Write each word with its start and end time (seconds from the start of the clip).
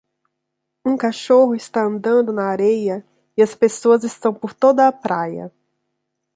Um 0.83 0.97
cachorro 0.97 1.53
está 1.53 1.83
andando 1.83 2.33
na 2.33 2.45
areia 2.47 3.05
e 3.37 3.43
as 3.43 3.53
pessoas 3.53 4.03
estão 4.03 4.33
por 4.33 4.51
toda 4.51 4.87
a 4.87 4.91
praia 4.91 5.53